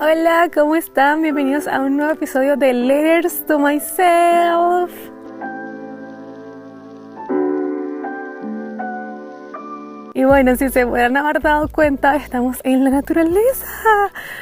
[0.00, 1.22] Hola, ¿cómo están?
[1.22, 4.92] Bienvenidos a un nuevo episodio de Letters to Myself.
[10.18, 13.68] Y bueno, si se pueden haber dado cuenta, estamos en la naturaleza.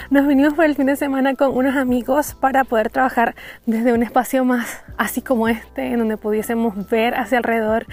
[0.09, 3.35] Nos vinimos por el fin de semana con unos amigos para poder trabajar
[3.67, 7.85] desde un espacio más así como este, en donde pudiésemos ver hacia alrededor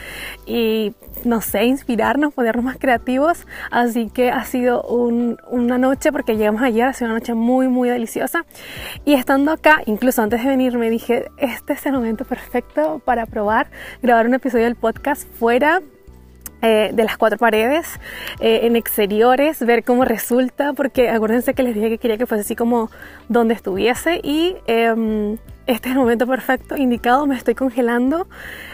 [0.46, 0.94] y,
[1.26, 3.46] no sé, inspirarnos, ponernos más creativos.
[3.70, 7.90] Así que ha sido una noche, porque llegamos ayer, ha sido una noche muy, muy
[7.90, 8.46] deliciosa.
[9.04, 13.26] Y estando acá, incluso antes de venir, me dije, este es el momento perfecto para
[13.26, 13.68] probar
[14.02, 15.82] grabar un episodio del podcast fuera
[16.64, 18.00] eh, de las cuatro paredes,
[18.40, 22.42] eh, en exteriores, ver cómo resulta, porque acuérdense que les dije que quería que fuese
[22.42, 22.90] así como
[23.28, 28.28] donde estuviese y em, este es el momento perfecto, indicado, me estoy congelando,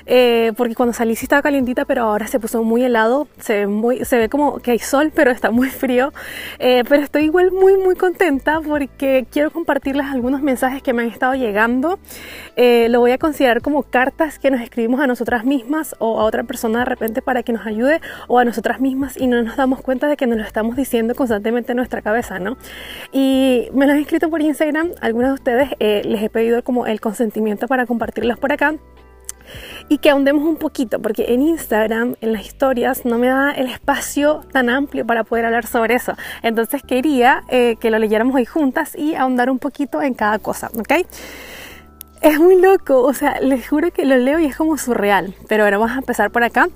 [0.07, 4.29] eh, porque cuando salí sí estaba calientita, pero ahora se puso muy helado, se ve,
[4.29, 6.11] como que hay sol, pero está muy frío,
[6.57, 11.09] eh, pero estoy igual muy muy contenta porque quiero compartirles algunos mensajes que me han
[11.09, 11.99] estado llegando,
[12.55, 16.23] eh, lo voy a considerar como cartas que nos escribimos a nosotras mismas o a
[16.23, 19.57] otra persona de repente para que nos ayude o a nosotras mismas y no nos
[19.57, 22.57] damos cuenta de que nos lo estamos diciendo constantemente en nuestra cabeza, ¿no?
[23.11, 27.01] Y me lo han escrito por Instagram, algunos de ustedes les he pedido como el
[27.01, 28.75] consentimiento para compartirlos por acá
[29.87, 33.67] y que ahondemos un poquito, porque en Instagram, en las historias, no me da el
[33.67, 36.13] espacio tan amplio para poder hablar sobre eso.
[36.43, 40.69] Entonces quería eh, que lo leyéramos hoy juntas y ahondar un poquito en cada cosa,
[40.77, 41.05] ¿ok?
[42.21, 45.63] Es muy loco, o sea, les juro que lo leo y es como surreal, pero
[45.63, 46.67] bueno, vamos a empezar por acá.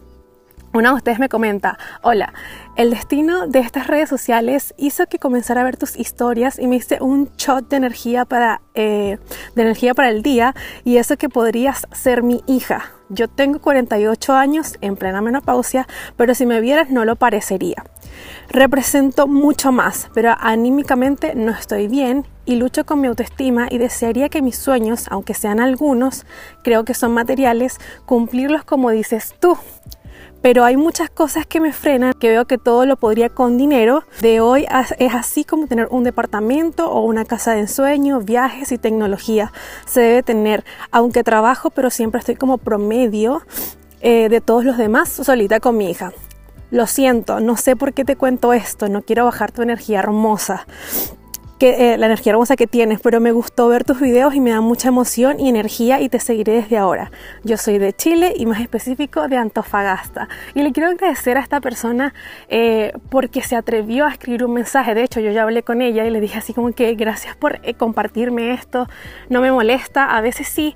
[0.75, 2.33] Una de ustedes me comenta, hola,
[2.75, 6.77] el destino de estas redes sociales hizo que comenzara a ver tus historias y me
[6.77, 9.19] hice un shot de energía para, eh,
[9.53, 12.91] de energía para el día y eso que podrías ser mi hija.
[13.09, 17.83] Yo tengo 48 años en plena menopausia, pero si me vieras no lo parecería.
[18.49, 24.29] Represento mucho más, pero anímicamente no estoy bien y lucho con mi autoestima y desearía
[24.29, 26.25] que mis sueños, aunque sean algunos,
[26.63, 29.55] creo que son materiales, cumplirlos como dices tú
[30.43, 34.03] pero hay muchas cosas que me frenan, que veo que todo lo podría con dinero.
[34.19, 34.67] De hoy
[34.99, 39.53] es así como tener un departamento o una casa de ensueño, viajes y tecnología.
[39.85, 43.41] Se debe tener, aunque trabajo, pero siempre estoy como promedio
[44.01, 46.11] eh, de todos los demás, solita con mi hija.
[46.71, 50.67] Lo siento, no sé por qué te cuento esto, no quiero bajar tu energía hermosa
[51.69, 54.59] eh, la energía hermosa que tienes, pero me gustó ver tus videos y me da
[54.59, 57.11] mucha emoción y energía y te seguiré desde ahora.
[57.43, 60.27] Yo soy de Chile y más específico de Antofagasta.
[60.55, 62.13] Y le quiero agradecer a esta persona
[62.49, 64.93] eh, porque se atrevió a escribir un mensaje.
[64.93, 67.59] De hecho, yo ya hablé con ella y le dije así como que gracias por
[67.63, 68.87] eh, compartirme esto,
[69.29, 70.17] no me molesta.
[70.17, 70.75] A veces sí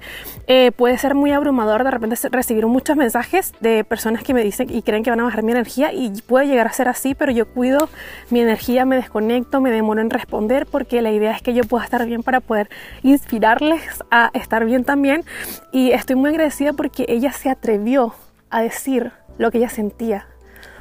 [0.77, 4.81] puede ser muy abrumador de repente recibir muchos mensajes de personas que me dicen y
[4.81, 7.45] creen que van a bajar mi energía y puede llegar a ser así, pero yo
[7.45, 7.89] cuido
[8.29, 11.83] mi energía, me desconecto, me demoro en responder porque la idea es que yo pueda
[11.83, 12.69] estar bien para poder
[13.01, 15.25] inspirarles a estar bien también.
[15.71, 18.13] Y estoy muy agradecida porque ella se atrevió
[18.51, 20.27] a decir lo que ella sentía.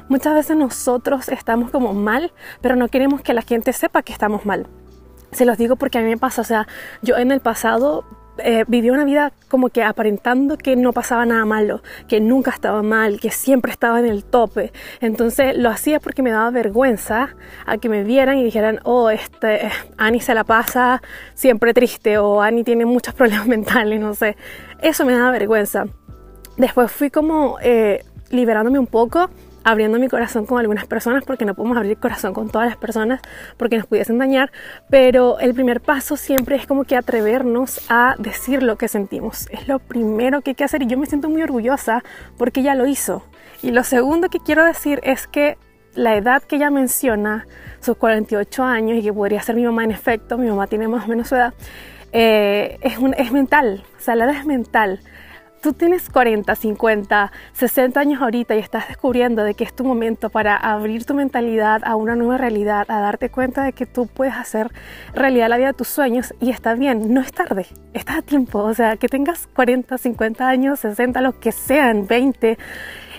[0.07, 2.31] Muchas veces nosotros estamos como mal,
[2.61, 4.67] pero no queremos que la gente sepa que estamos mal.
[5.31, 6.67] Se los digo porque a mí me pasa, o sea,
[7.01, 8.05] yo en el pasado
[8.39, 12.81] eh, vivía una vida como que aparentando que no pasaba nada malo, que nunca estaba
[12.83, 14.71] mal, que siempre estaba en el tope.
[15.01, 19.69] Entonces lo hacía porque me daba vergüenza a que me vieran y dijeran, oh, este,
[19.97, 21.01] Annie se la pasa
[21.33, 24.35] siempre triste o Annie tiene muchos problemas mentales, no sé.
[24.81, 25.85] Eso me daba vergüenza.
[26.57, 29.29] Después fui como eh, liberándome un poco
[29.67, 32.77] abriendo mi corazón con algunas personas porque no podemos abrir el corazón con todas las
[32.77, 33.19] personas
[33.57, 34.49] porque nos pudiesen dañar,
[34.89, 39.49] pero el primer paso siempre es como que atrevernos a decir lo que sentimos.
[39.51, 42.01] Es lo primero que hay que hacer y yo me siento muy orgullosa
[42.37, 43.25] porque ella lo hizo.
[43.61, 45.57] Y lo segundo que quiero decir es que
[45.95, 47.45] la edad que ella menciona,
[47.81, 51.03] sus 48 años y que podría ser mi mamá en efecto, mi mamá tiene más
[51.03, 51.53] o menos su edad,
[52.13, 55.01] eh, es, es mental, o sea, la edad es mental
[55.61, 60.29] tú tienes 40, 50, 60 años ahorita y estás descubriendo de que es tu momento
[60.29, 64.35] para abrir tu mentalidad a una nueva realidad, a darte cuenta de que tú puedes
[64.35, 64.71] hacer
[65.13, 68.59] realidad la vida de tus sueños y está bien, no es tarde, estás a tiempo,
[68.59, 72.57] o sea, que tengas 40, 50 años, 60, lo que sean, 20,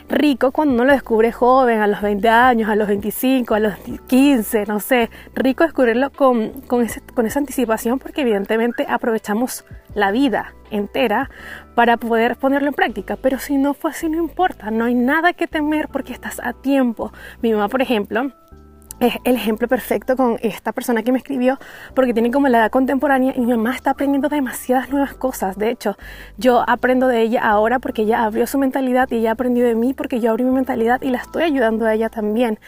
[0.08, 3.74] rico cuando uno lo descubre joven, a los 20 años, a los 25, a los
[4.06, 5.10] 15, no sé.
[5.34, 9.64] Rico descubrirlo con, con, con esa anticipación porque evidentemente aprovechamos
[9.94, 11.30] la vida entera
[11.74, 13.16] para poder ponerlo en práctica.
[13.16, 16.52] Pero si no fue así, no importa, no hay nada que temer porque estás a
[16.52, 17.12] tiempo.
[17.42, 18.32] Mi mamá, por ejemplo,
[19.00, 21.58] es el ejemplo perfecto con esta persona que me escribió
[21.94, 25.56] porque tiene como la edad contemporánea y mi mamá está aprendiendo demasiadas nuevas cosas.
[25.56, 25.96] De hecho,
[26.36, 29.94] yo aprendo de ella ahora porque ella abrió su mentalidad y ella aprendió de mí
[29.94, 32.58] porque yo abrí mi mentalidad y la estoy ayudando a ella también.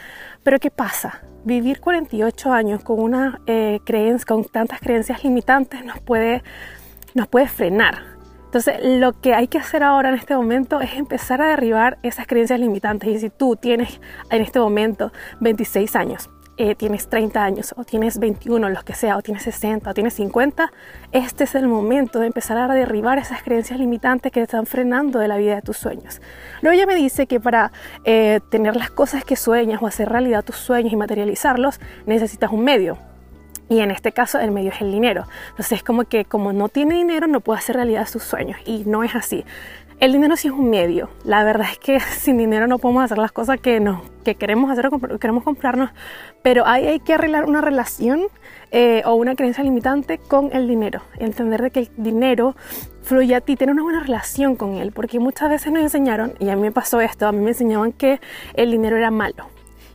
[0.43, 1.21] Pero ¿qué pasa?
[1.43, 6.43] vivir 48 años con, una, eh, creencia, con tantas creencias limitantes nos puede,
[7.13, 8.10] nos puede frenar.
[8.51, 12.27] Entonces, lo que hay que hacer ahora en este momento es empezar a derribar esas
[12.27, 13.07] creencias limitantes.
[13.07, 18.19] Y si tú tienes en este momento 26 años, eh, tienes 30 años o tienes
[18.19, 20.69] 21, los que sea, o tienes 60 o tienes 50,
[21.13, 25.19] este es el momento de empezar a derribar esas creencias limitantes que te están frenando
[25.19, 26.21] de la vida de tus sueños.
[26.61, 27.71] Luego ella me dice que para
[28.03, 32.65] eh, tener las cosas que sueñas o hacer realidad tus sueños y materializarlos, necesitas un
[32.65, 32.97] medio.
[33.71, 35.23] Y en este caso el medio es el dinero.
[35.51, 38.59] Entonces es como que como no tiene dinero no puede hacer realidad sus sueños.
[38.65, 39.45] Y no es así.
[40.01, 41.09] El dinero sí es un medio.
[41.23, 44.69] La verdad es que sin dinero no podemos hacer las cosas que, nos, que queremos
[44.69, 45.91] hacer o queremos comprarnos,
[46.41, 48.23] pero ahí hay que arreglar una relación
[48.71, 51.01] eh, o una creencia limitante con el dinero.
[51.17, 52.57] Entender de que el dinero
[53.03, 56.49] fluye a ti, tener una buena relación con él, porque muchas veces nos enseñaron, y
[56.49, 58.19] a mí me pasó esto, a mí me enseñaban que
[58.53, 59.47] el dinero era malo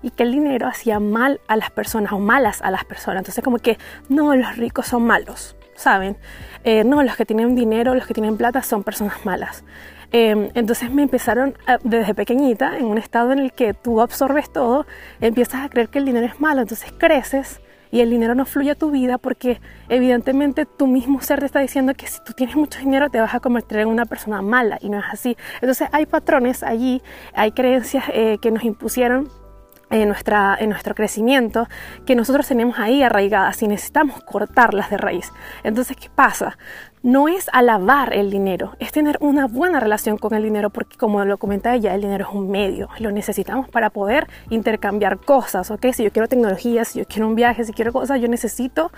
[0.02, 3.20] y que el dinero hacía mal a las personas o malas a las personas.
[3.20, 3.78] Entonces como que
[4.08, 6.16] no, los ricos son malos, ¿saben?
[6.64, 9.64] Eh, no, los que tienen dinero, los que tienen plata son personas malas.
[10.12, 14.86] Em, entonces me empezaron desde pequeñita, en un estado en el que tú absorbes todo,
[15.20, 17.60] empiezas a creer que el dinero es malo, entonces creces
[17.90, 21.60] y el dinero no fluye a tu vida porque evidentemente tu mismo ser te está
[21.60, 24.78] diciendo que si tú tienes mucho dinero te vas a convertir en una persona mala
[24.80, 25.36] y no es así.
[25.60, 27.02] Entonces hay patrones allí,
[27.34, 29.28] hay creencias eh, que nos impusieron
[29.90, 31.68] en, nuestra, en nuestro crecimiento
[32.04, 35.32] que nosotros tenemos ahí arraigadas y necesitamos cortarlas de raíz.
[35.62, 36.58] Entonces, ¿qué pasa?
[37.02, 41.24] No es alabar el dinero, es tener una buena relación con el dinero porque como
[41.24, 45.86] lo comenta ella, el dinero es un medio, lo necesitamos para poder intercambiar cosas, ¿ok?
[45.92, 48.90] Si yo quiero tecnología, si yo quiero un viaje, si quiero cosas, yo necesito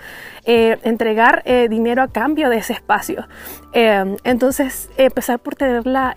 [0.43, 3.27] eh, entregar eh, dinero a cambio de ese espacio.
[3.73, 6.15] Eh, entonces, empezar por tener la,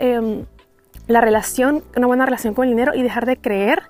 [1.08, 3.82] la relación, una buena relación con el dinero y dejar de creer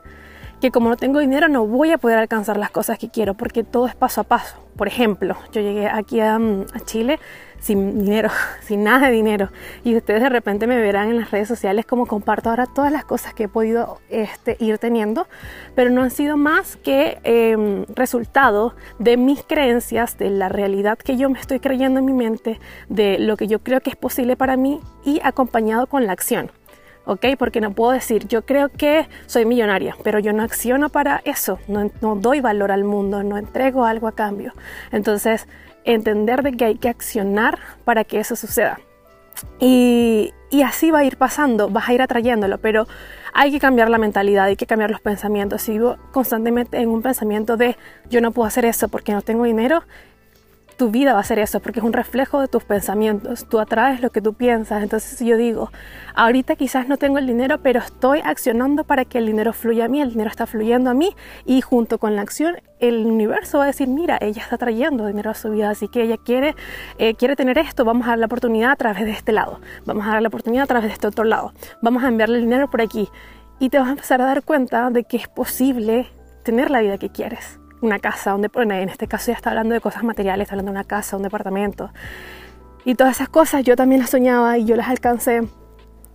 [0.63, 3.65] que como no tengo dinero no voy a poder alcanzar las cosas que quiero porque
[3.65, 4.55] todo es paso a paso.
[4.77, 7.19] Por ejemplo, yo llegué aquí a, mm, Chile
[7.59, 8.31] sin dinero,
[8.63, 9.51] sin nada de dinero
[9.83, 13.05] y ustedes de repente me verán en las redes sociales como comparto ahora todas las
[13.05, 15.27] cosas que he podido este, ir teniendo,
[15.75, 21.17] pero no han sido más que em, resultado de mis creencias, de la realidad que
[21.17, 24.37] yo me estoy creyendo en mi mente, de lo que yo creo que es posible
[24.37, 26.53] para mí y acompañado con la acción.
[27.05, 27.27] ¿Ok?
[27.39, 31.59] Porque no puedo decir, yo creo que soy millonaria, pero yo no acciono para eso,
[31.69, 34.53] no, doy valor al mundo, no entrego algo a cambio.
[34.91, 35.47] Entonces,
[35.85, 38.81] entender de que hay que accionar para que eso suceda.
[39.59, 42.87] Y, y, así va a ir pasando, vas a ir atrayéndolo, pero
[43.33, 45.63] hay que cambiar la mentalidad, hay que cambiar los pensamientos.
[45.63, 47.77] Si vivo constantemente en un pensamiento de
[48.09, 49.83] yo no puedo hacer eso porque no tengo dinero,
[50.77, 53.47] tu vida va a ser eso, porque es un reflejo de tus pensamientos.
[53.49, 54.83] Tú atraes lo que tú piensas.
[54.83, 55.71] Entonces, yo digo,
[56.15, 59.89] ahorita quizás no tengo el dinero, pero estoy accionando para que el dinero fluya a
[59.89, 61.15] mí, el dinero está fluyendo a mí,
[61.45, 65.31] y junto con la acción, el universo va a decir, mira, ella está trayendo dinero
[65.31, 66.57] a su vida, así que ella quiere,
[66.99, 70.07] eh, quiere tener esto, vamos a dar la oportunidad a través de este lado, vamos
[70.07, 72.69] a dar la oportunidad a través de este otro lado, vamos a enviarle el dinero
[72.71, 73.09] por aquí.
[73.61, 76.09] Y te vas a empezar a dar cuenta de que es posible
[76.43, 79.81] tener la vida que quieres una casa, donde, en este caso ya está hablando de
[79.81, 81.91] cosas materiales, está hablando de una casa, un departamento.
[82.85, 85.43] Y todas esas cosas yo también las soñaba y yo las alcancé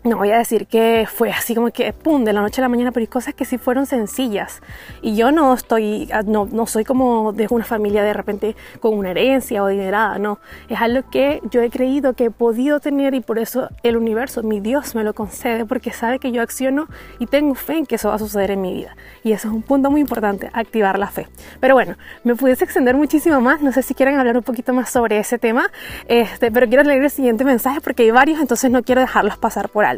[0.07, 2.69] no voy a decir que fue así como que pum de la noche a la
[2.69, 4.62] mañana, pero hay cosas que sí fueron sencillas.
[5.01, 8.98] Y yo no estoy, ah, no, no soy como de una familia de repente con
[8.98, 10.39] una herencia o dinerada, no.
[10.69, 14.44] Es algo que yo he creído que he podido tener y por eso el universo,
[14.44, 16.87] mi Dios, me lo concede porque sabe que yo acciono
[17.19, 18.95] y tengo fe en que eso va a suceder en mi vida.
[19.23, 21.28] Y eso es un punto muy importante, activar la fe.
[21.59, 23.61] Pero bueno, me pudiese extender muchísimo más.
[23.61, 25.69] No sé si quieren hablar un poquito más sobre ese tema,
[26.07, 29.69] este, pero quiero leer el siguiente mensaje porque hay varios, entonces no quiero dejarlos pasar
[29.69, 29.96] por alto.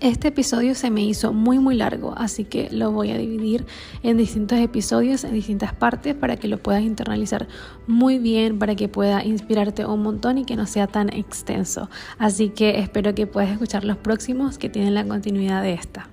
[0.00, 3.66] Este episodio se me hizo muy muy largo, así que lo voy a dividir
[4.04, 7.48] en distintos episodios, en distintas partes, para que lo puedas internalizar
[7.88, 11.90] muy bien, para que pueda inspirarte un montón y que no sea tan extenso.
[12.16, 16.08] Así que espero que puedas escuchar los próximos que tienen la continuidad de esta.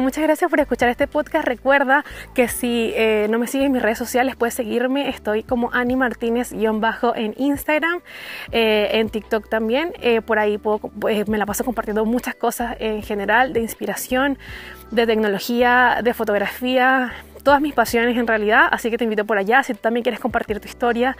[0.00, 1.46] Muchas gracias por escuchar este podcast.
[1.46, 2.02] Recuerda
[2.34, 5.10] que si eh, no me sigues en mis redes sociales, puedes seguirme.
[5.10, 8.00] Estoy como Ani Martínez-bajo en Instagram,
[8.52, 9.92] eh, en TikTok también.
[10.00, 14.38] Eh, por ahí puedo, pues, me la paso compartiendo muchas cosas en general de inspiración,
[14.90, 19.62] de tecnología, de fotografía, todas mis pasiones en realidad, así que te invito por allá.
[19.62, 21.16] Si tú también quieres compartir tu historia,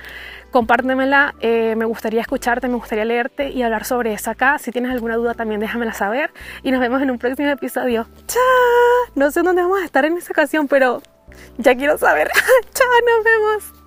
[0.51, 1.35] compártemela.
[1.41, 4.59] Eh, me gustaría escucharte, me gustaría leerte y hablar sobre eso acá.
[4.59, 6.31] Si tienes alguna duda también déjamela saber
[6.63, 8.07] y nos vemos en un próximo episodio.
[8.27, 8.43] ¡Chao!
[9.15, 11.03] No sé dónde vamos a estar en esta ocasión, pero
[11.59, 12.31] ya quiero saber.
[12.75, 12.89] ¡Chao!
[13.07, 13.82] Nos vemos.